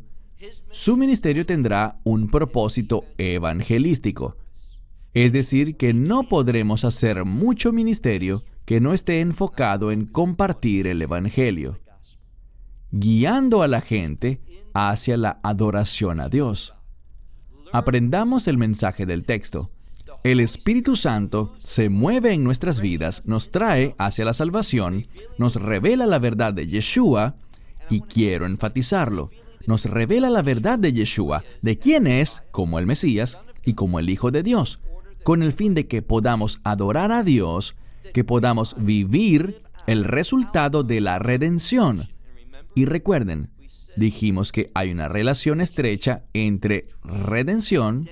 [0.70, 4.36] Su ministerio tendrá un propósito evangelístico.
[5.14, 11.02] Es decir, que no podremos hacer mucho ministerio que no esté enfocado en compartir el
[11.02, 11.80] Evangelio,
[12.92, 14.40] guiando a la gente
[14.74, 16.72] hacia la adoración a Dios.
[17.72, 19.72] Aprendamos el mensaje del texto.
[20.22, 25.06] El Espíritu Santo se mueve en nuestras vidas, nos trae hacia la salvación,
[25.38, 27.36] nos revela la verdad de Yeshua,
[27.88, 29.30] y quiero enfatizarlo,
[29.66, 34.10] nos revela la verdad de Yeshua, de quién es como el Mesías y como el
[34.10, 34.80] Hijo de Dios,
[35.24, 37.74] con el fin de que podamos adorar a Dios,
[38.12, 42.10] que podamos vivir el resultado de la redención.
[42.74, 43.50] Y recuerden,
[43.96, 48.08] dijimos que hay una relación estrecha entre redención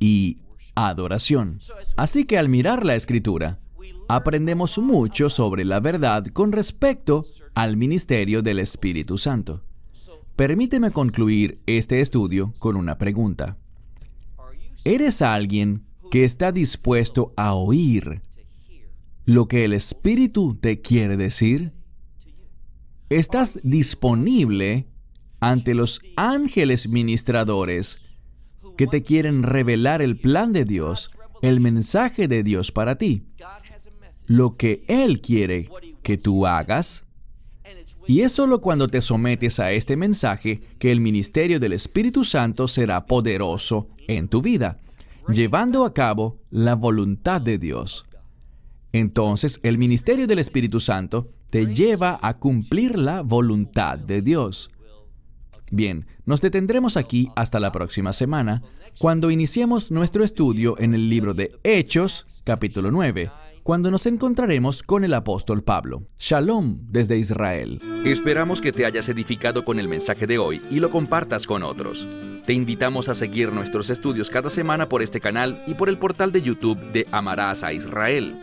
[0.00, 0.38] y
[0.86, 1.58] adoración.
[1.96, 3.58] Así que al mirar la escritura,
[4.08, 7.24] aprendemos mucho sobre la verdad con respecto
[7.54, 9.64] al ministerio del Espíritu Santo.
[10.36, 13.58] Permíteme concluir este estudio con una pregunta.
[14.84, 18.22] ¿Eres alguien que está dispuesto a oír
[19.24, 21.72] lo que el Espíritu te quiere decir?
[23.10, 24.86] ¿Estás disponible
[25.40, 28.07] ante los ángeles ministradores
[28.78, 31.10] que te quieren revelar el plan de Dios,
[31.42, 33.24] el mensaje de Dios para ti,
[34.26, 35.68] lo que Él quiere
[36.04, 37.04] que tú hagas.
[38.06, 42.68] Y es solo cuando te sometes a este mensaje que el ministerio del Espíritu Santo
[42.68, 44.78] será poderoso en tu vida,
[45.28, 48.06] llevando a cabo la voluntad de Dios.
[48.92, 54.70] Entonces el ministerio del Espíritu Santo te lleva a cumplir la voluntad de Dios.
[55.70, 58.62] Bien, nos detendremos aquí hasta la próxima semana,
[58.98, 63.30] cuando iniciemos nuestro estudio en el libro de Hechos, capítulo 9,
[63.62, 66.06] cuando nos encontraremos con el apóstol Pablo.
[66.18, 67.80] Shalom desde Israel.
[68.06, 72.06] Esperamos que te hayas edificado con el mensaje de hoy y lo compartas con otros.
[72.46, 76.32] Te invitamos a seguir nuestros estudios cada semana por este canal y por el portal
[76.32, 78.42] de YouTube de Amarás a Israel.